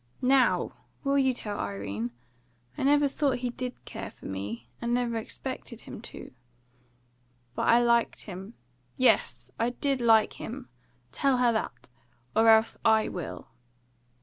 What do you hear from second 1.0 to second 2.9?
will you tell Irene? I